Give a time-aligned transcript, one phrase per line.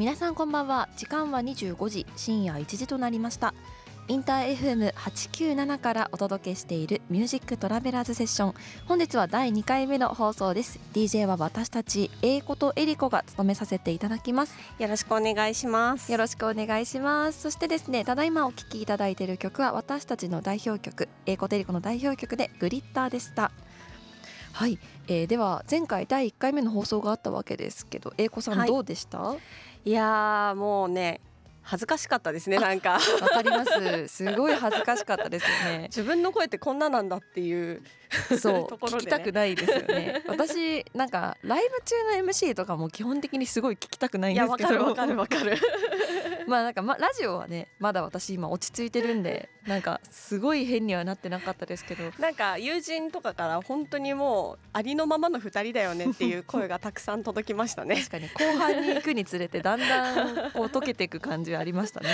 [0.00, 0.88] 皆さんこんばんは。
[0.96, 3.52] 時間は25時深夜1時となりました。
[4.08, 8.54] インター FM897 からお届けしているミュージックトラベラーズセッション。
[8.86, 10.80] 本日は第2回目の放送です。
[10.94, 14.56] DJ は私たち英子とエリコが務めさせていただきます。
[14.78, 16.10] よろしくお願いします。
[16.10, 17.42] よろしくお願いします。
[17.42, 23.52] そしてですねただいまお聴きいただいている曲は私たちの代表曲英子とエリコの代表曲でグリッターでした。
[24.52, 24.78] はい、
[25.08, 29.38] えー、では前回第1回目の放送があったわけですけど英子さんどうでした、はい、
[29.84, 31.20] いやもうね
[31.62, 32.98] 恥ずかしかったですねなんか。
[33.22, 34.08] わかります。
[34.08, 35.82] すごい恥ずかしかったですよね。
[35.94, 37.82] 自分の声ってこんななんだっていう
[38.38, 40.22] そう、ね、聞きたくないですよね。
[40.26, 44.84] 私なんかライブ中の MC とかも基本的にすごい聞きたくないんですけど。
[44.84, 45.56] わかるわかる
[46.48, 52.10] まあなんか、ま、ラジオはねまだ私今落ち着いてるんでなんかすごい変にはなってなかったですけど。
[52.18, 57.96] なんか友人とかから本当にもうありのままの2人だよねっていう声がたくさん届きましたね。
[57.96, 62.08] 確かに後半に行くにつれてだんだんこう溶けていく感じはありましたね。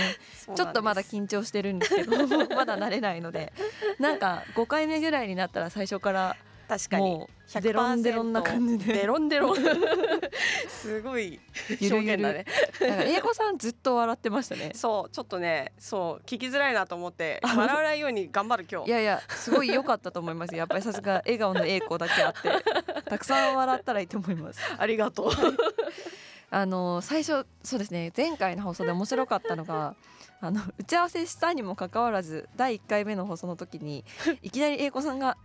[0.54, 3.52] ちょっとまだ緊張してるんですけどまだ慣れないので。
[3.98, 6.36] なんか5回目ぐらいになったら最初から。
[6.68, 7.26] 確かに。
[7.62, 8.92] デロンデロンな感じで。
[8.92, 9.56] デロンデロン。
[10.68, 11.38] すごい。
[11.80, 12.44] 表現だね。
[12.80, 14.72] 英語さんずっと笑ってましたね。
[14.74, 18.88] そうちょっとねそう聞きづらいなと思って笑わないように頑張る今日。
[18.88, 22.50] いやいやすごい良かったと思いますやっぱりさすが笑顔の英子だけあって。
[23.08, 24.60] たくさん笑ったらいいと思います。
[24.76, 25.30] ありがとう。
[26.50, 28.12] あの最初そうですね。
[28.16, 29.94] 前回の放送で面白かったのが
[30.40, 34.04] あの打ち合わせしたにもかかわらず第1回目の放送の時に
[34.42, 35.36] いきなり英子さんが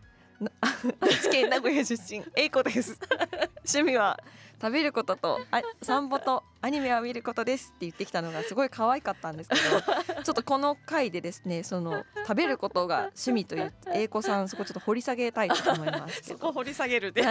[1.00, 2.98] 愛知県名古屋出身英子です
[3.68, 4.20] 趣味は
[4.62, 17.24] 食べることとあ散歩とアニメは見ることですって言ってきたのがすごい可愛かったんですけどちょっとこの回でですねその食べることが趣味という英子さんそこちょっと掘り下げたいと思いますそこ掘り下げるで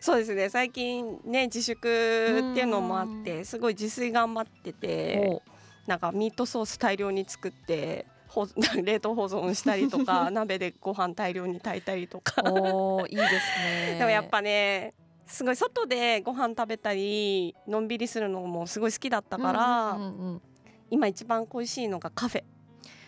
[0.00, 5.42] そうですね最近ね自粛っていうのもあってすごい自炊頑張ってて
[5.86, 8.06] なんかミートソース大量に作って
[8.82, 14.94] 冷凍保存したりとか 鍋でご飯大量に炊いたりとかおいいですね でもやっぱね
[15.26, 20.42] すごい外でご飯食べたりのんびりするのもすごい好きだったから、うんうんうん、
[20.90, 22.44] 今一番恋しいのがカフェ。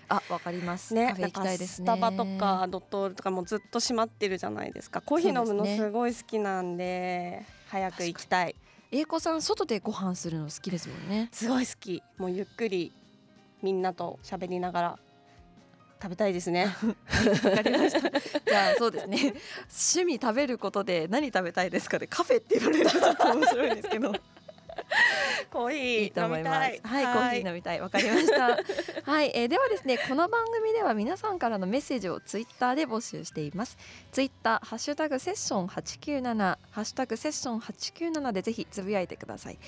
[0.08, 1.08] あ、わかりますね。
[1.08, 1.84] カフェ行きたいですね。
[1.84, 5.00] スタバとかドットールとかもずっと閉まってるじゃないですか。
[5.00, 8.54] コーヒー飲むのすごい好きなんで、で早く行きたい。
[8.90, 11.28] 英子さん外でご飯するの好きですもんね。
[11.32, 12.02] すごい好き。
[12.16, 12.92] もうゆっくり
[13.62, 14.98] みんなと喋りながら
[16.04, 16.66] 食べたいですね。
[17.44, 18.00] わかりました。
[18.00, 19.16] じゃあそうですね。
[19.97, 24.12] 趣味食べることで何食べたいですかでカフェって言われるとちょっと面白いんですけど。
[25.50, 26.58] コーヒーいいと思います。
[26.58, 27.80] はい、はい、コーヒー飲みたい。
[27.80, 28.58] わかりました。
[29.10, 33.76] はい、えー、ではですね、この番組では皆さんからのメッセージをツイッターで募集しています。
[34.12, 39.58] ツイッターハッシュタグセッション八九七ハッシュタグセッション八九七でぜひつぶやいてください。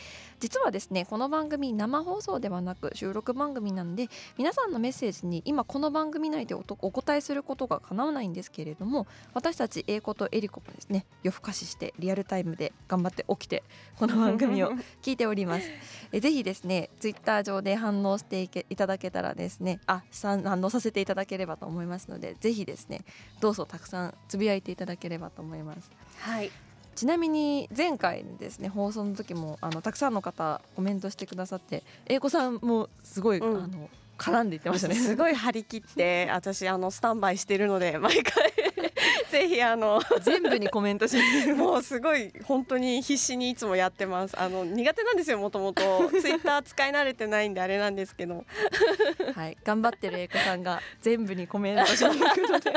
[0.41, 4.09] 実はですね、この番組生放送ではなく収録番組なんで、
[4.39, 13.62] 皆さんのメッセージに今この番組内でおお答えすることが叶わないんですけれども、私たち英子とエリコもですね、夜更かししてリアルタイムで頑張って起きて
[13.99, 14.72] この番組を
[15.03, 15.69] 聞いております。
[16.12, 23.03] えぜひですねツイッター上で反応していけいただけたらですねあ反応させていただければと思いますのでぜひですね
[23.41, 25.91] どうぞたくさんつぶやいていただければと思います。
[26.21, 26.51] はい
[26.95, 38.51] ちなみに前回ですね放送の時もあのたくさんの方コメントしてくださって英子さんもすごい、うん、あの絡んでいってましたねすごい張り切って私あのスタンバイしてるので毎回
[39.37, 41.19] ぜひあの全部にコメントし
[41.53, 44.41] もうすごい本当に必死にいつもやってます。
[44.41, 46.09] あの苦手なんですよもともと。
[46.21, 48.47] ツイッター使い慣れてないんであれなんですけど。
[49.35, 49.59] はい。
[49.63, 52.73] 頑張ってる英子さんが全部にコメントしに行くので。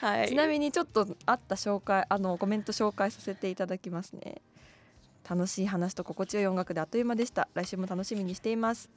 [0.00, 4.40] はい、ちなみにちょっとあった紹介あのコメント紹介させていただきますね。
[5.28, 7.48] 楽しい話と心地よい音楽であっという間でした。
[7.52, 8.88] 来週も楽しみにしています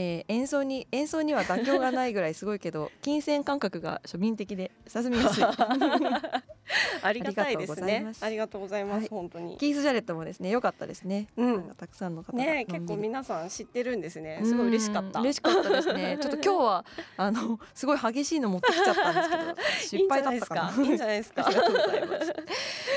[0.00, 5.44] えー、演奏に演奏には妥協がないぐらいすごいけど金銭感覚が庶民的で親しみやすい。
[7.02, 8.12] ありがたいですね。
[8.20, 9.56] ありがとうございます、はい、本当に。
[9.56, 14.40] キース・ジャレットもですね良かったですね、うん、たくさんの方ね結構皆さん知ってるんですね。
[14.44, 15.20] すごい嬉しかった。
[15.20, 16.16] 嬉しかったですね。
[16.22, 16.84] ちょっと今日は
[17.16, 21.44] あのすごい激しいの持ってきちゃったんですけど 失敗だったかいいんじゃないですか。
[21.44, 22.34] ありがとうございます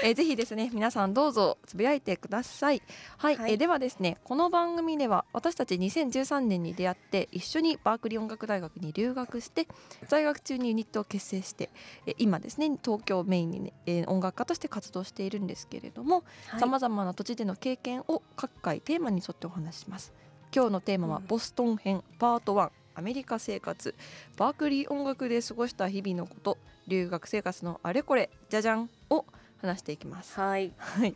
[0.03, 2.81] えー、ぜひですね皆さんどうぞつぶやいてください。
[3.17, 9.67] はい、はい、えー、ではですねこの番組では私たち2013年に出会って一緒にバークリー音楽大学に留学して
[10.07, 11.69] 在学中にユニットを結成して
[12.05, 16.23] え今ですね東京メインに、ね、えー、音楽家として活動しているんですけれども
[16.59, 20.13] さまざまな土地での経験を各回テーマに沿ってお話します。
[20.53, 23.95] 今日のテーマはボストン編パート1アメリカ生活。
[24.37, 26.57] バークリー音楽で過ごした日々のこと。
[26.87, 29.25] 留学生活のあれこれじゃじゃんを
[29.61, 30.39] 話していきます。
[30.39, 31.15] はい、はい、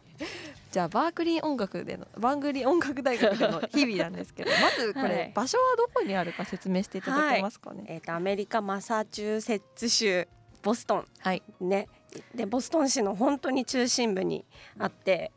[0.76, 10.28] じゃあバークリー音楽でのバークリー音楽大学での日々なんですけど まずこれ、はい、場所はどこにあるか説明していただけますかね、はい、えっ、ー、とアメリカマサチューセッツ州
[10.64, 11.88] ボストン、はい、ね。
[12.34, 14.46] でボストン市の本当に中心部に
[14.78, 15.32] あって、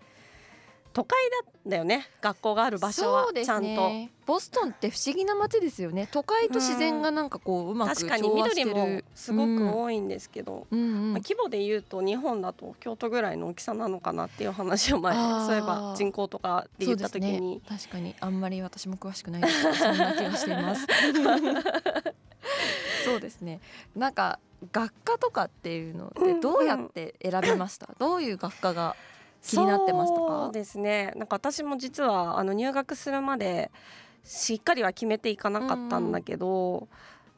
[0.99, 1.17] 都会
[1.65, 3.89] だよね学校がある場所は、ね、ちゃんと。
[4.27, 6.09] ボストンって不思議な街ですよね。
[6.11, 10.87] 都会と自然がなんかこううまく確かに緑もすごく多いんですけど、うんうん。
[10.87, 18.17] うん、まあ、規模で言うと日本だと京都ぐらいの大きさなのかなっていう話を前そういえば人口とかで言った時に、ね、確かに。
[18.19, 19.63] あんまり私も詳しくないです。
[19.63, 20.85] けどそんな気がしています。
[23.05, 23.61] そうですね。
[23.95, 24.41] なんか
[24.73, 28.97] 学科とかっていうのってどうやって選びました、どういう学科が
[29.43, 30.45] 気になってましたか？
[30.45, 31.13] そうですね。
[31.17, 33.71] なんか私も実はあの入学するまで
[34.25, 36.89] しっかりは決めていかなかったんだけど、うん、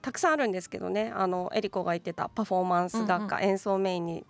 [0.02, 1.12] たくさんあるんですけどね。
[1.14, 4.24] あのエリコが言ってたパフォーマンス学科、うんうん、演奏メインに、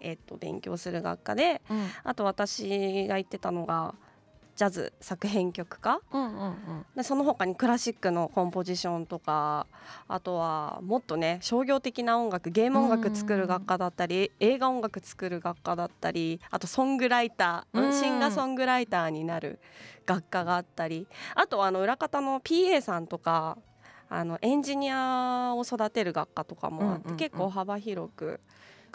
[0.00, 3.94] えー、と勉強する学科で、うん、あと私が言ってたのが
[4.56, 6.54] ジャズ作編曲家、うんうんうん、
[6.96, 9.66] でその他にクラシックのコンポジションとか
[10.08, 19.58] あとはもっとね商業的な音楽ゲーム音楽作る学科だったり、映画音楽作る学科だったりあとソングライター、うん、シンガーソングライターになる
[20.06, 23.58] 学科があったりあとはあの裏方の PA さんとか
[24.08, 28.40] あのエンジニアを育てる学科とかもあって、結構幅広く。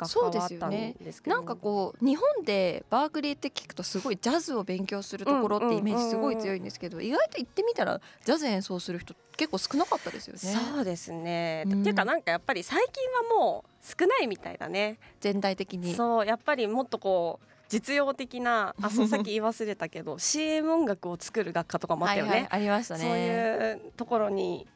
[0.05, 0.95] そうですよね。
[1.25, 10.39] なんかこう日本でバークリーって聞くとすごいジャズを勉強するところってイメージすごい強いんですけど、意外と行ってみたらジャズ演奏する人結構少なかったですよね。
[10.39, 13.03] そうですね、うん、っていうかなんかやっぱり最近
[13.37, 14.99] はもう少ないみたいだね。
[15.19, 15.93] 全体的に。
[15.95, 23.01] そうやっぱりもっとこう実用的なあそうさっき言い忘れたけど CM 音楽を作る学科とかもあったよね、はいはい、ありましたね。
[23.01, 24.67] そういうところに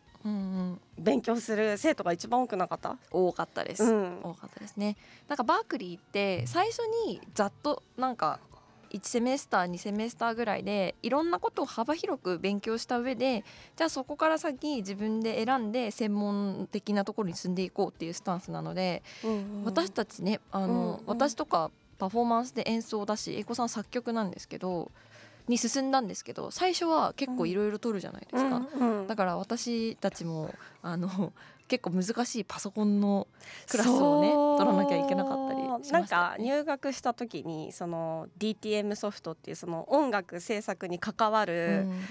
[0.98, 2.98] 勉強する生徒が一番多くなかった？
[3.12, 4.98] 多かったです、うん、多かったですね。
[5.27, 8.39] なんかバークリーって最初にざっとなんか
[8.92, 13.44] 1セメスター2セメスターぐらいでいろんなことを幅広く勉強した上で
[13.75, 24.92] じゃあそこから先自分で選んで専門的なところに進んでいこうっていうスタンスなので、うんうん、私たちねあの、うんうん、私とかパフォーマンスで演奏だし英子さん作曲なんですけど
[25.47, 31.33] に進んだんですけど最初は結構いろいろ取るじゃないですか、うんうん、だから私たちもあの
[31.68, 33.27] 結構難しいパソコンの
[33.68, 42.01] クラスをね取らなきゃいけなかったりね、なんか入学した時にその DTM ソフトっていうその音楽制作に関わる、うん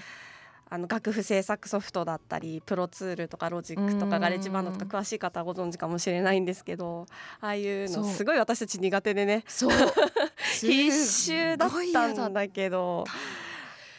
[0.67, 7.05] あの楽譜制作ソフトだったりプロツールとかロジックとかガレージバンドとか詳しい方はご存知かもしれないんですけど
[7.39, 9.71] ああいうのすごい私たち苦手でねそう
[10.59, 13.05] 必修だったんだけど。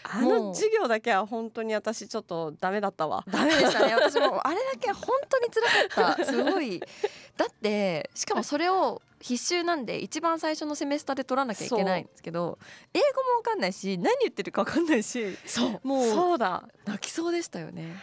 [0.09, 3.25] あの授業だけは本当に私ちょっとダメだったわ。
[3.29, 3.95] ダメでしたね。
[3.99, 6.25] 私もあれだけは本当に辛かった。
[6.25, 6.81] すごい。
[7.37, 12.59] だってしかもそれを必修なんで一番最初のセメスターで取らなきゃいけないんですけど
[12.93, 15.81] 英語もわかんないし何言ってるかわかんないしそう。
[15.83, 16.69] もうそうだ。
[16.85, 17.97] 泣きそうでしたよね。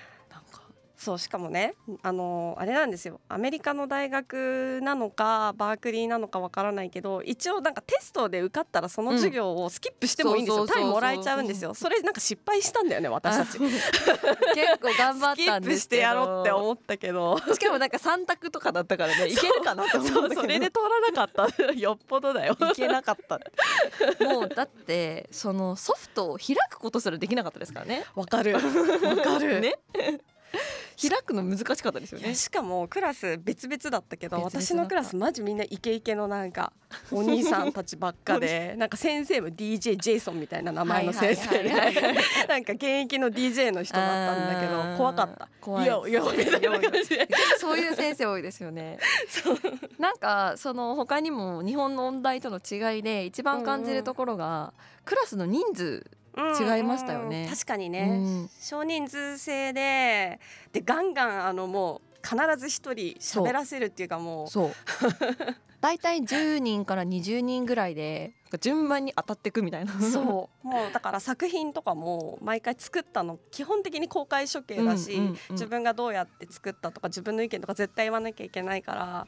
[1.04, 3.20] そうしかもねあのあれなんですよ。
[3.28, 11.74] アメリカの大学なのかバークリーなのかわからないけど一応なんかテストで受かったらその授業をスキップしてもいいんですよ、単位もらえちゃうんですよ。
[11.74, 13.60] それなんか失敗したんだよね私たち。
[13.60, 13.74] 結
[14.82, 17.38] 構頑張ったんですしてやろうって思ったけど。
[17.38, 21.74] しかもなんか3択とかだったからねいけるかなと思ったそれで通らなかった。
[21.74, 22.56] よっぽどだよ。
[22.72, 23.40] いけなかった。
[24.24, 28.06] もうだってそのソフトを開くことすらできなかったですからね。
[28.16, 28.54] わかる。
[28.54, 29.60] わかる。
[29.60, 29.76] ね
[31.02, 32.36] 開くの難しかったですよね。
[32.36, 36.74] しかもクラス別々だったけど私のクラスマジみんなイケイケのなんか
[37.12, 41.70] お兄さんたちばっかで なんか先生も DJ ジェイソンみたいな名前の先生で
[42.48, 45.48] なんか現役の DJ の人だったんだけど怖かった。
[45.60, 46.26] 怖いよよ
[47.60, 49.00] そういう先生多いですよね。
[49.98, 54.74] なんかその他にも日本の音大との違いで一番感じるところが、
[55.06, 56.06] クラスの人数
[56.38, 58.14] 違いましたよね、うん、確かにね、う
[58.46, 60.40] ん、少人数制で
[60.72, 64.48] でガンガンあのもう必ず一人喋らせるっていうかもう。
[64.48, 64.72] そう。
[65.82, 68.34] 大体10人から20人ぐらいで。
[68.62, 69.92] 順番に当たっていくみたいな。
[70.00, 70.64] そう。
[70.68, 79.28] もうだから作品とかも毎回作ったの基本的に公開処刑だし、うんうんうん、自分がどうやって作ったとか自分の意見とか絶対言わなきゃいけないから。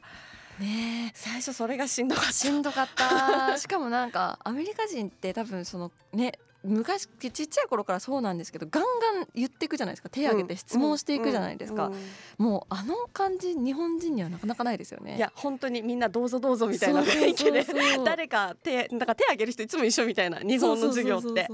[0.60, 2.32] ね最初それがしんどかった。
[2.32, 3.58] しんどかった。
[3.58, 10.10] しかもなんかアメリカ人って多分そのね昔ちっちゃい頃からそうなんですけどガンガン言っていくじゃないですか。
[10.10, 11.92] 手を挙げて質問していくじゃないですか、
[12.38, 15.18] もうあの感じ日本人にはなかなかないですよね。
[15.18, 17.66] いや本当にみんなどうぞどうぞみたいな雰囲気で。
[18.04, 21.48] 誰か手なんか手挙げる人いつも一緒みたいな日本の授業って。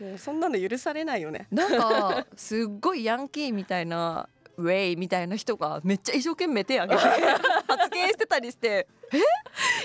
[0.00, 1.46] もうそんなの許されないよね。
[1.52, 7.08] なんかすっごいヤンキーみたいなウェイみたいな人がめっちゃ一生懸命手挙げて
[7.66, 9.18] 発言してたりしてえ？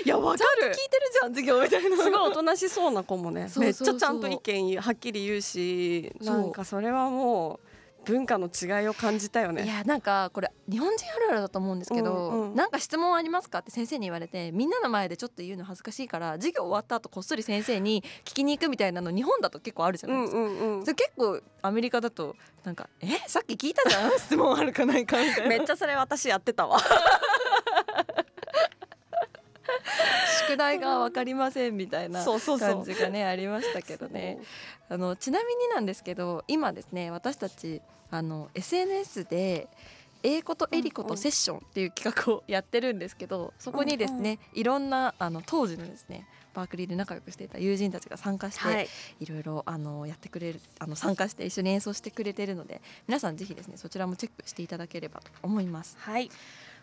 [0.04, 0.68] いやわかる。
[0.68, 1.96] 聞いてるじゃん授業みたいな。
[1.96, 3.48] すごいおとなしそうな子もね。
[3.56, 7.69] めっちゃちゃんと意見はっきり言うしなんかそれはもう
[8.04, 9.64] 文化の違いを感じたよね。
[9.64, 12.56] いやなんかこれ日本人あるあるだと思うんですけど、うんうん。
[12.56, 20.38] なんか質問ありますかって先生に言われてみんなの前でちょっと言うの恥ずかしいから授業終わった後こっそり先生に聞きに行くみたいなの日本だと結構あるじゃうんないですか。
[20.38, 20.82] うんうん。
[20.82, 24.10] それ結構アメリカだとなんか「えさっき聞いたじゃん？
[24.18, 25.48] 質問あるかないか」みたいな。
[25.48, 26.78] めっちゃそれ私やってたわ
[30.48, 34.38] 宿題が分かりませんみたいな感じがねありましたけどね。
[34.88, 37.80] あのちなみになんですけど今ですね私たち
[38.10, 39.68] あの SNS で
[40.22, 48.88] 英子とエリコとセッションっていう企画をやってるんですけどそこにですね、いろんなあの当時のですねバークリーで仲良くしていた友人たちが参加して、はい。
[49.20, 55.96] いろいろあのやってくれるあの参加して一緒に演奏してくれてるので皆さんぜひですねそちらもチェックしていただければと思います。
[55.98, 56.30] はい。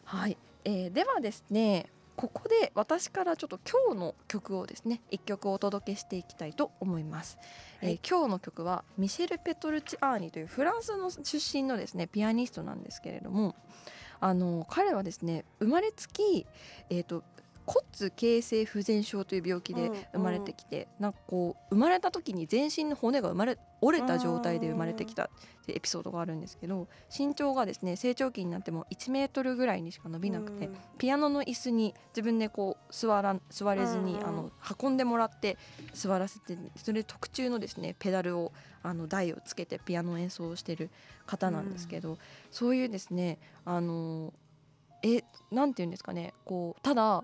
[0.06, 7.38] はい、えーではですねここで私からちょっと今日の曲をですね一曲お届けしていきたいと思います、
[7.80, 7.92] はい。
[7.92, 13.56] えー今日の曲はミシェル・ペトルチアーニというフランスの出身のですねピアニストなんですけれども
[14.20, 16.48] あの彼はですね生まれつき、
[16.90, 17.24] えー、と
[17.68, 25.30] 骨形成不全症という病気で生まれてきて、なんかこう生まれた時に全身の骨が生まれ折れた状態で生まれてきたっ
[25.66, 30.78] てエピソードがあるんですけど身長がですね成長期になっても1メートルぐらいにしか伸びなくて、うん。
[30.98, 35.58] ピアノの椅子に自分でこう座らん座れずに、うんうんあの運んでもらって
[35.94, 40.90] 座らせてそれで特注のですねペダルをあの台をつけてピアノを演奏してる
[41.26, 42.18] 方なんですけど、
[42.52, 44.34] そういうですねあの
[45.04, 47.24] えなんていうんですかねこうただ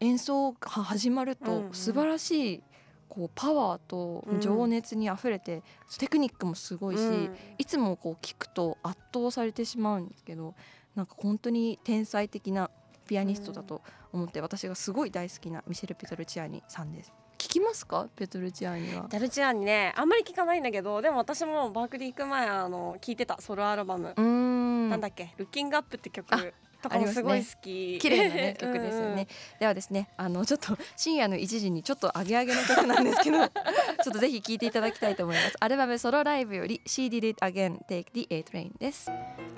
[0.00, 2.62] 演奏が始まると素晴らしい
[3.08, 5.62] こうパワーと情熱にあふれて、
[5.98, 7.36] テクニックもすごいし、うん。
[7.58, 10.54] いつもこう聞くと圧倒されてしまうんですけど
[10.94, 12.70] なんか本当に天才的な
[13.06, 17.12] ピアニストだと思って、私がすごい大好きなミシェル・ペトルチアーニさんです。
[17.36, 18.06] 聞きますか？
[18.14, 19.06] ペトルチアーニは。
[19.08, 26.26] ダルチアンにねあんまり聞かないんだけどでも私もバークリー行く前あの聞いてたソロアルバム、なんだっけ「ルッキングアップ」って曲。
[26.32, 26.44] あ
[26.82, 29.26] とかもすごい好き、綺麗なね 曲ですよね、
[29.58, 35.56] ではですねあのちょっと深夜の1時にちょっと上げ上げの曲なんですけど ちょっとぜひ聴いていただきたいと思います。
[35.60, 39.10] アルバムソロライブより She Did It Again Take the A Train です。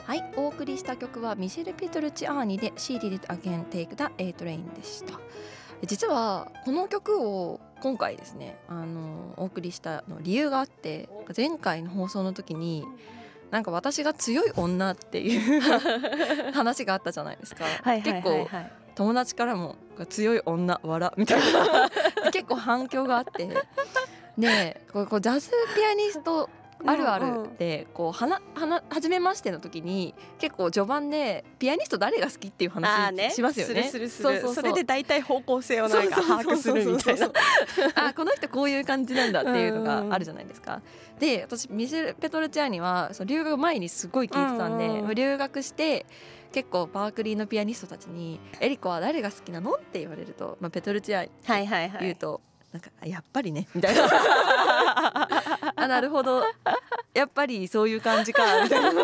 [0.04, 5.20] はいお送りした曲はミシェル・ペトルチアーニで She Did It Again Take the A Train でした。
[5.86, 12.84] 実はこの曲を今回ですねあのお送りしたの理由があって前回の放送の時に
[13.52, 15.60] なんか私が強い女っていう
[16.52, 17.64] 話があったじゃないですか、
[18.02, 19.76] 結構はい友達からも
[20.10, 21.90] 「強い女笑」みたいな。
[22.30, 23.48] 結構反響があって。
[24.36, 26.48] でこうジャズピアニスト
[26.86, 27.50] あるある。
[27.58, 33.30] でこうはなはな初めましての時に結構序盤でピアニスト誰が好きっていう話ね。
[33.30, 33.90] しますよね。
[33.90, 34.54] そうそうそう。
[34.54, 37.30] それで大体方向性をなんか把握するみたいな。
[37.94, 40.82] あこの人こういう感じなんだっていうのがあるじゃないですか。
[41.18, 45.14] で私ミシェル・ペトルチアーニはその留学前にすごい聞いてたんで、うんうん。
[45.14, 46.06] 留学して
[46.52, 52.40] 結構バークリーのピアニストたちに「エリコは誰が好きなの?」って言われると、まあ、ペトルチアーニはいはいは言うと、
[52.72, 53.68] なんかあやっぱりね。
[53.74, 54.08] みたいな。
[55.76, 56.42] あなるほど。
[57.14, 58.62] やっぱりそういう感じか。
[58.62, 58.94] みたいなっ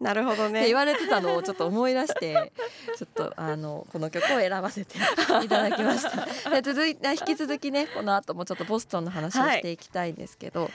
[0.00, 2.52] なるほどてね言われてたのをちょっと思い出して
[2.96, 4.98] ちょっとあのこの曲を選ばせて
[5.42, 6.02] いただきまし
[6.42, 6.50] た。
[6.50, 10.70] で続いて引き続きねこの後もちょっとボストンの話をしていきたいんですけど、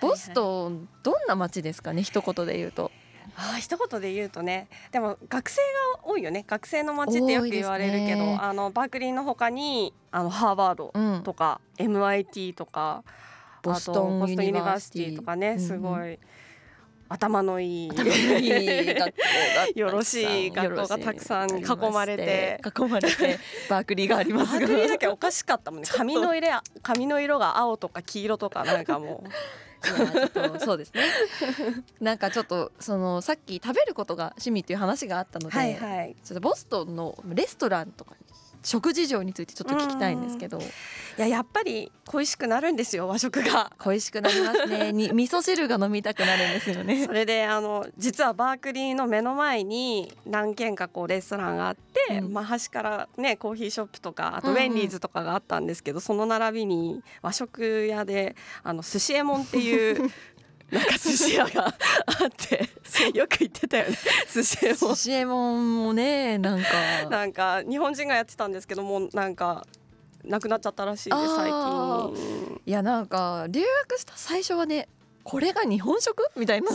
[0.00, 2.02] ボストンどんな街ですかね？
[2.02, 2.90] 一言で言うと
[3.36, 5.60] あー一言で言うとねでも学生
[5.96, 6.44] が多いよね。
[6.46, 8.38] 学生の街ってよく言われるけど、ね。
[8.40, 11.22] あのバークリーの他にあのハーバードうん。
[11.22, 13.02] とか、MIT とか
[13.62, 15.12] ボストンあとボストンユニバーシティ。
[15.14, 15.60] ィとかね、うんうん。
[15.60, 16.18] すごい頭のいい
[17.14, 19.12] 頭のいい学校が
[19.74, 22.60] よろしい学校がたくさん囲まれて。
[22.64, 23.38] 囲まれて
[23.70, 24.66] バークリーがありバますが。
[24.66, 25.88] ークリーだけおかしかったもんね。
[25.94, 29.24] 髪の色や髪の色が青とか黄色とかなんかも。
[29.84, 31.02] いやちょっとそうですね。
[32.00, 36.16] なんかちょっとそのさっき食べることが趣味っていう話があったのうで、はいはい。
[36.24, 38.14] ちょっとボストンのレストランとか
[38.64, 40.58] 食事情についてちょっと聞きたいんですけど。
[40.58, 43.70] いややっぱり恋しくなるんですよ和食が。
[43.78, 44.90] 恋しくなりますね。
[44.92, 47.06] に味噌汁が飲みたくなるんですよね。
[47.06, 52.32] それであの実はバークリーの目の前に何軒かこうレストランがあって、うん。
[52.32, 54.62] まあ、端からねコーヒーショップとかあとうんうん。
[54.62, 60.10] ウェンリーズとかがあったんですけど、その並びに和食屋であの寿司えもんっていう
[60.70, 61.74] なんか寿司屋があっ
[62.36, 62.68] て
[63.16, 63.96] よく行ってたよね。
[64.32, 64.74] 寿司えも。
[64.74, 66.66] ん寿司えもねなんか。
[67.10, 69.66] なんか日本人がやってたんですけどもなんか
[70.24, 72.60] なくなっちゃったらしいです最あ近。
[72.66, 74.88] いやなんか留学した最初はね
[75.24, 76.28] これが日本食？
[76.36, 76.68] みたいな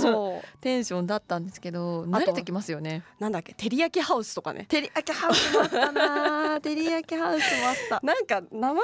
[0.60, 3.04] テンションだったんですけど慣れてきますよね。
[3.20, 3.54] なんだっけ？
[3.54, 4.66] 照り焼きハウスとかね。
[4.70, 5.92] 照り焼きハウスもあった。
[5.92, 8.00] な照り焼きハウスもあった。
[8.06, 8.80] なんか名前の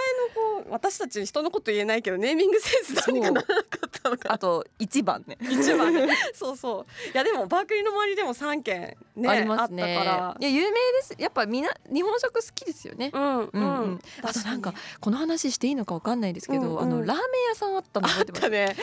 [0.61, 3.41] こう私たち人のこと言えないけどネーミングセンスどうにかな？
[3.41, 3.53] か
[3.87, 5.37] ったのかあと一番ね。
[5.41, 6.07] 一番ね。
[6.33, 7.09] そうそう。
[7.13, 9.93] いやでもバークリーの周りでも三軒ねありますね。
[10.39, 11.15] いや有名です。
[11.17, 13.09] やっぱみんな日本食好きですよね。
[13.13, 13.81] うんうん、うん。
[13.83, 16.81] うんあとなんかこの話していいのかわかんないですけど、うんうん。
[16.81, 17.17] あのラーメン
[17.49, 18.43] 屋さんあったの覚えてます。
[18.43, 18.75] あったね。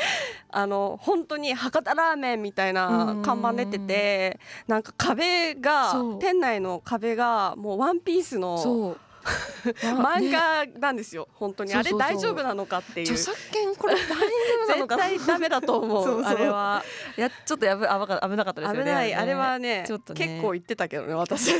[0.50, 8.96] あの本当に博多ラーメンみたいな看板出ててなんか壁が店内の壁がもうワンピースの
[9.82, 11.28] 漫ね画なんですよ。
[11.34, 11.72] 本当に。
[11.74, 13.12] あれ大丈夫なのかっていう。
[13.12, 14.14] 著作権これ大丈
[14.64, 15.02] 夫なの絶かな？
[15.04, 16.04] 対ダメだと思う。
[16.04, 16.82] そうあれは。
[17.16, 17.90] いやちょっとやぶ危
[18.36, 18.80] なかったですよね。
[18.82, 19.14] 危ない。
[19.14, 19.98] あれはねね。
[20.14, 21.52] 結構言ってたけどね私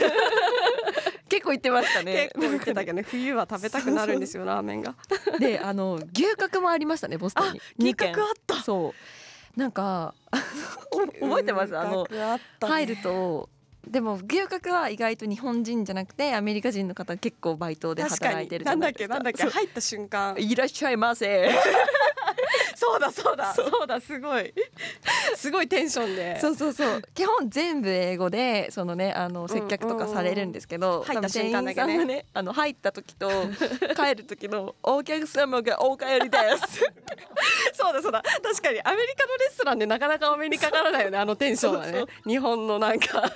[1.33, 2.31] 結構言ってましたね。
[2.35, 3.03] 結構言ってたけどね。
[3.03, 4.95] 冬は食べたくなるんですよラーメンが。
[5.41, 7.61] であの牛角もありましたねボストンに。
[7.79, 8.57] 牛角あった。
[8.57, 8.95] そ
[9.57, 9.59] う。
[9.59, 10.15] なんか
[10.91, 11.77] 覚えてます？
[11.77, 12.07] あの
[12.61, 13.49] 入ると。
[13.87, 19.09] でも牛角は意外と日本人じゃなくてアメリカ人の方結構バイトで働いてるじなんだっゃないですか。
[19.09, 19.09] け？
[19.09, 19.43] なんだっけ？
[19.43, 19.51] そう。
[19.51, 20.37] 入った瞬間。
[20.39, 21.51] いらっしゃいませ
[22.83, 23.55] そうだそうだ。
[23.55, 23.87] そう。
[23.87, 24.53] だすごい。
[25.37, 26.41] すごいテンションで。
[26.41, 27.03] そうそうそう。
[27.15, 32.05] 基本全部英語でそのねあの接客とかされるんですけど、うん入った瞬間だけね。
[32.05, 33.31] ねあの入った時と
[33.95, 36.81] 帰る時のお客様がお帰りです。
[37.73, 38.21] そうだそうだ。
[38.43, 42.05] 確かにアメリカのレストランでなかなかお目にかからないよねあのテンションはね。
[42.27, 43.31] 日本のなんか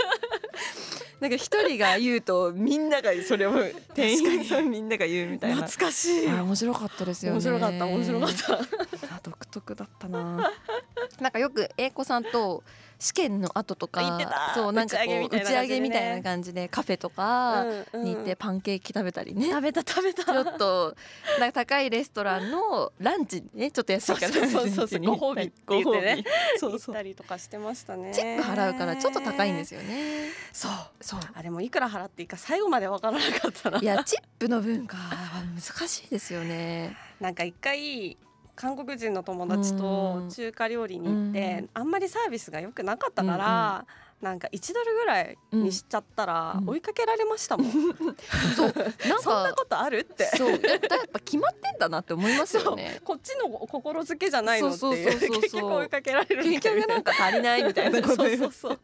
[1.21, 3.55] なんか一人が言うとみんながそれを
[3.95, 5.57] 店員さんみんなが言うみたいな。
[5.63, 6.29] 懐かしい。
[6.29, 7.37] あ面白かったですよね。
[7.37, 8.55] 面白かった面白かった。
[9.17, 10.53] あ独特だったな。
[11.21, 12.63] なんかよく英子さんと
[12.99, 14.55] 試験の後とかた。
[14.55, 20.25] そうなんかこう打ち上げみたいな感じでカフェとかに行ってパンケーキ食べたりね、食べた食べた。
[20.25, 20.97] ちょっと
[21.39, 25.01] なんか高いレストランのランチねちょっと安いからそうそうそうそう。
[25.01, 26.17] ご褒美って言ってね。
[26.17, 26.23] 行っ
[26.55, 28.13] たそうそうりとかしてましたね。
[28.15, 30.31] チェック払うからちょっと高いんですよね。
[30.53, 30.73] そう。
[31.01, 31.21] そう。
[31.35, 38.17] あれもいくら払っていいか最後までわからなかったないやチップの文化は難しいですよねなんか一回
[38.57, 43.87] 韓国人の友達と中華料理に行って、うんあんまりサービスが良くなかったから、
[44.21, 46.69] なんか1ドルぐらいにしちゃったらうん。
[46.71, 47.73] 追いかけられましたもん、
[48.57, 48.75] そう
[49.09, 50.25] なんそんなかことあるって。
[50.37, 50.79] そうやっぱやっ
[51.13, 53.01] ぱ決まってんだなって思いますよね。
[53.05, 55.43] こっちの心づけじゃないのってそういうそうそうそう。
[55.43, 58.81] 結局追いかけられる結局なんか足りないみたいなことそう言そう。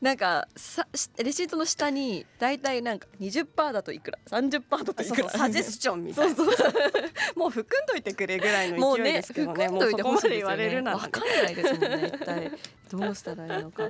[0.00, 5.30] なんかさしレシートの下にだいたいなんか20%だといくら？30%だといくら？
[5.30, 6.34] サジェスチョンみたいな。
[6.34, 6.72] そうそう
[7.36, 9.66] もう含んどいてくれぐらいの勢いもうねですけどね。
[9.68, 12.52] 含んどいてほしいですよもうそこまで言われねるならわかんないですもんね一体
[12.98, 13.82] どうしたらいいのか。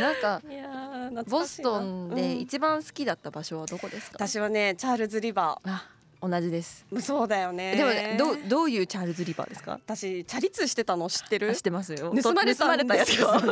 [0.00, 2.40] なんかいやー懐ボストンでうん。
[2.40, 5.88] 一番好きだった場所はどこですか、私はねチャールズリバあ
[6.20, 6.86] 同じです。
[6.92, 7.76] ーそうだよね。
[7.76, 9.72] でもねどうどういうチャールズリバーですか？
[9.72, 11.50] 私チャリ通してたの知ってる？
[11.50, 12.14] あ知ってますよ。
[12.22, 13.28] 盗まれたやつよ。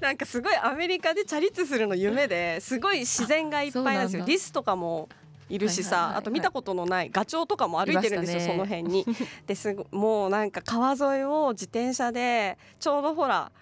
[0.00, 4.24] なんかすごいアメリカでチャリ通するの夢ですごい自然がいっぱいなんですよ。
[4.24, 5.08] リスとかも
[5.52, 8.46] いるしさ、あと見たことのないガチョウとかも歩いてるんですよ、ね。
[8.46, 9.04] その辺に。
[9.46, 13.52] ですごもうなんか川沿いを自転車でちょうどほら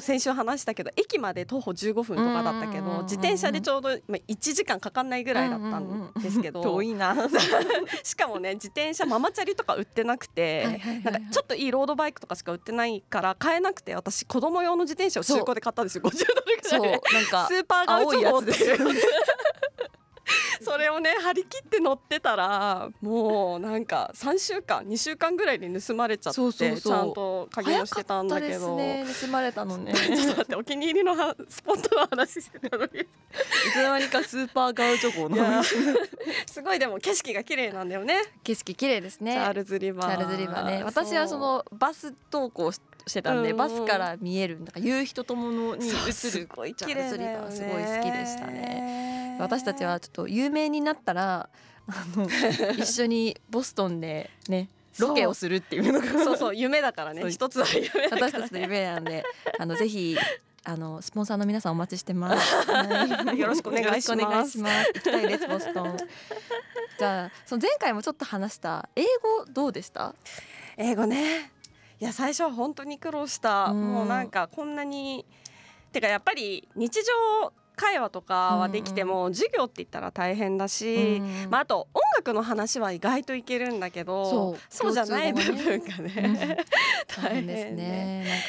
[0.00, 7.14] 先週話したけど駅まで徒歩15分とかだったけど自転車でちょうどまあ1時間かかんないぐらいだったんですけど、遠いな。
[8.02, 16.02] しかもね自転車ママチャリとか売ってなくて、なんかちょっといいロードバイクとかしか売ってないから買えなくて私子供用の自転車を中古で買ったんですよ。
[16.02, 17.00] 50ドルぐらいで。
[17.14, 18.26] なんかスーパーガウチョウって。
[18.26, 18.76] 青いやつですよ。
[18.76, 19.02] い う
[20.66, 28.76] それをね張り切って乗ってたらもうなんか3週間2週間ぐらいで盗まれちゃってちゃんと鍵もしてたんだけど。
[28.76, 29.94] ね盗まれたのね。
[29.94, 33.00] ちょっと待ってお気に入りのはスポットの話してたのに。
[33.00, 33.06] い
[33.72, 38.16] つの間にかスーパーガウチョコのすごいでも景色が綺麗なんだよね。
[38.42, 39.34] 景色綺麗ですね。
[39.34, 40.16] チャールズリバー。
[40.16, 40.82] チャールズリバーね。
[40.82, 43.54] 私はそのバス登校ししてたんで、うん。
[43.54, 49.05] うんバスから見えるなんか夕日とともに映るチャールズリバーすごい好きでしたねね
[49.38, 51.48] 私たちはちょっと有名になったら
[51.88, 52.28] あの
[52.78, 54.68] 一緒にボストンでね
[54.98, 56.06] ロケをするっていうのが。
[56.24, 57.30] そうそう夢だからね。
[57.30, 59.24] 一つは夢だから、ね、私たちの夢なんで
[59.58, 60.16] あの ぜひ
[60.64, 62.70] あのスポンサーの皆さんお待ちしてます。
[62.70, 63.38] はい。
[63.38, 64.10] よろしくお願いします。
[64.10, 64.92] よろくお願いします。
[64.94, 65.96] 行きたいですボストン。
[66.98, 70.14] じゃあその前回もちょっと話した英語どうでした？
[70.76, 71.52] 英語ね。
[72.00, 73.92] いや最初は本当に苦労した、うん。
[73.92, 75.24] もうなんかこんなに
[75.92, 86.04] てかやっぱり日常会話とかはできても、授業って言ったら大変だし、うんまあ、あと音楽の話は意外といけるんだけどそうじゃない部分がうん。
[86.06, 86.64] ね、
[87.22, 87.68] 大変で。
[87.68, 88.24] すね。
[88.26, 88.44] なんか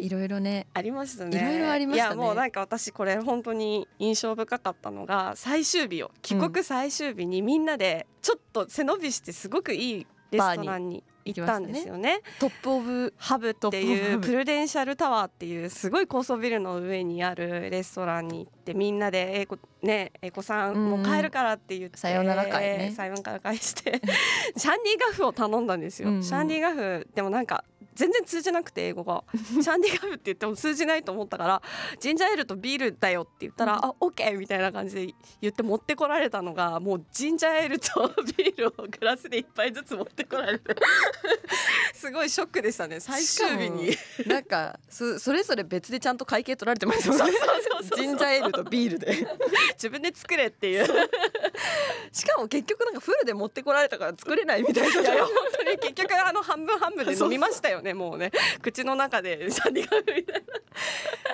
[0.00, 0.66] いろいろね。
[0.74, 1.38] ありましたね。
[1.38, 2.14] いろいろありましたね。
[2.14, 12.20] いやもうなんか私これ本当に印象深かったのが最終日を帰国最終日にみんなでちょっと背伸びしてすごくいいレストランに行ったんですよね。
[12.38, 13.14] トップオブ。
[13.16, 22.92] ハブっていうプルデンシャルタワーっていうすごい高層ビルの上にあるレストランに行ってみんなで英子ね英子さんもう帰るからって言って、さよなら会ね。
[22.94, 24.02] さよなら会して
[24.56, 26.08] シャンディガフを頼んだんですよ。
[26.08, 26.14] うん。
[26.16, 29.24] うんシャンディガフでもなんか全然通じなくて英語が。
[29.32, 31.62] シャンディガフって言っても通じないと思ったから
[32.00, 40.74] ジンジャーエールとビールだよって言ったら、あオッケーみたいな感じで言って持ってこられたのがもうジンジャーエールとビールをグラスで一杯ずつ持ってこられて
[41.94, 43.00] すごいショックでしたね。
[43.00, 43.96] 最終日に。
[44.26, 47.32] なんかそそれぞれ別でちゃんと会計取られてますよね。
[47.96, 49.26] ジンジャーエールとビールで。
[49.74, 50.86] 自分で作れっていう。
[52.12, 58.32] しかも結局なんかフルで持ってこられたから作れないみたいないや本当に結局あの半分半分で飲みましたよねもうね。
[58.62, 60.46] 口の中でシャンディガフみたいな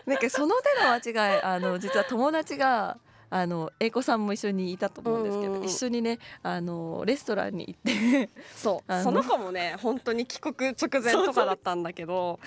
[0.06, 2.98] なんかその手の間違いあの実は友達が
[3.30, 5.66] あの英子さんも一緒にいたと思うんですけど、うんうんうん。
[5.66, 8.28] 一緒にねあのレストランに行って。
[8.54, 9.02] そう。
[9.02, 12.40] その子もね本当に帰国直前とかだったんだけど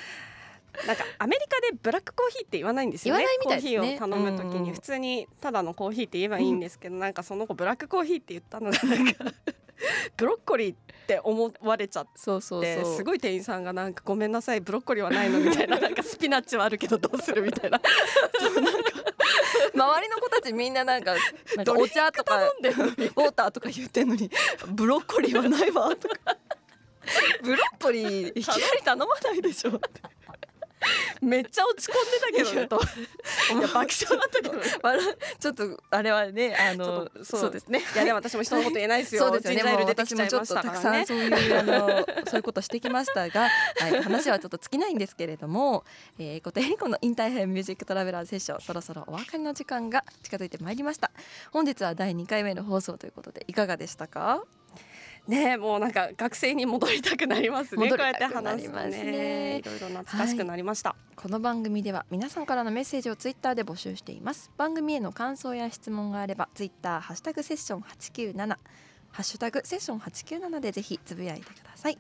[0.88, 3.21] なんかアメリカでブラックコーヒーって言わないんですよね。
[3.21, 3.77] 言わないみたいですね。
[3.79, 4.63] コーヒーを頼むときうんうん。
[4.63, 9.25] に普通にただのコーヒーって言えばいいんですけど、なんかその子ブラックコーヒーって言ったのがなんか
[10.17, 12.11] ブロッコリーって思われちゃって。
[12.15, 12.95] そうそうそう。
[12.95, 17.81] すごい店員さんがなんかごめんなさいブロッコリーはないのみたいななんかスピナッチはあるけどどうするみたいな。
[19.73, 21.15] 周りの子たちみんななんか
[21.57, 24.29] なんかお茶とかウォーターとか言ってんのに
[24.67, 26.15] ブロッコリーはないわとか。
[27.43, 30.01] ブロッコリーいきなり頼まないでしょって
[31.21, 32.79] めっちゃ落ち込んでたけどねと。
[33.57, 34.53] いや爆笑だったけど。
[34.53, 37.79] ね笑うちょっとあれはねあのそうですね。
[37.79, 39.27] いやでも私も人のこと言えないですよ。
[39.27, 39.71] そうですよね。
[39.71, 45.83] もう私もちょっとたくさんそういうあのそういうことしてきましたが、はい、話はちょっと尽きないんですけれども、
[46.19, 51.11] えー、ことえりこのインターヘムミュージックトラベラーセッションそろそろお別れの時間が近づいてまいりました。
[51.51, 54.43] 本日は第2回目の放送ということでいかがでしたか？
[55.27, 57.85] ねえもうなんか学生に戻りたくなりますね。
[57.85, 59.03] 戻こうやってりたくなりますね。
[59.03, 59.57] ね。
[59.57, 59.61] い。
[59.63, 64.51] ろいろ懐かしくなりました、この番組では皆さんからのメッセージをツイッターで募集しています。
[64.57, 68.57] 番組への感想や質問があればツイッターハッシュタグセッション897
[69.15, 71.97] ハッシュタグセッション897でぜひつぶやいてください。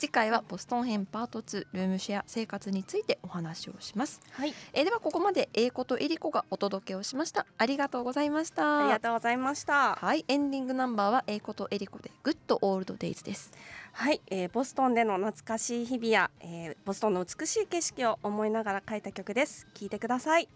[0.00, 4.20] 次回はボストン編パート2ルームシェア生活についてお話をします。
[4.32, 4.52] はい。
[4.72, 7.46] えーではここまで英子とえりこがお届けをしました。
[7.56, 8.80] ありがとうございました。
[8.80, 9.94] ありがとうございました。
[9.94, 10.24] はい。
[10.26, 13.52] エンディングナンバーは英子とえりこでグッドオールドデイズです。
[13.92, 19.68] はい、えー、ボストンでの懐かしい日々や、えー、ボストンの美しい景色を思いながら書いた曲です。
[19.72, 20.48] 聞いてください